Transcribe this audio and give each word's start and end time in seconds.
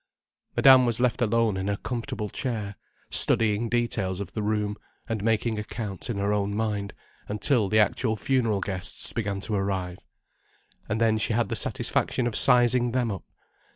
Madame 0.55 0.87
was 0.87 0.99
left 0.99 1.21
alone 1.21 1.57
in 1.57 1.67
her 1.67 1.77
comfortable 1.77 2.27
chair, 2.27 2.75
studying 3.11 3.69
details 3.69 4.19
of 4.19 4.33
the 4.33 4.41
room 4.41 4.75
and 5.07 5.23
making 5.23 5.59
accounts 5.59 6.09
in 6.09 6.17
her 6.17 6.33
own 6.33 6.55
mind, 6.55 6.95
until 7.27 7.69
the 7.69 7.77
actual 7.77 8.15
funeral 8.15 8.61
guests 8.61 9.13
began 9.13 9.39
to 9.39 9.53
arrive. 9.53 9.99
And 10.89 10.99
then 10.99 11.19
she 11.19 11.33
had 11.33 11.49
the 11.49 11.55
satisfaction 11.55 12.25
of 12.25 12.35
sizing 12.35 12.93
them 12.93 13.11
up. 13.11 13.25